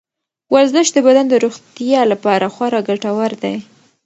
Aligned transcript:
ورزش 0.53 0.87
د 0.93 0.97
بدن 1.07 1.25
د 1.29 1.33
روغتیا 1.43 2.01
لپاره 2.11 2.45
خورا 2.55 2.79
ګټور 2.89 3.31
دی. 3.43 3.55